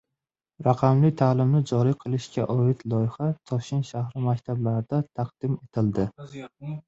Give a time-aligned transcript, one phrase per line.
[0.67, 6.09] Raqamli ta’limni joriy qilishga oid loyiha Toshkent shahri maktablarida taqdim etildi